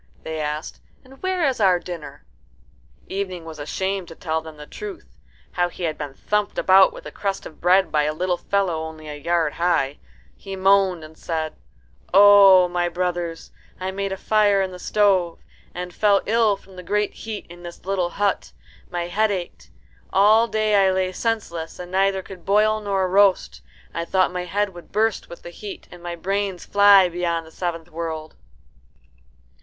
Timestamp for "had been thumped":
5.83-6.57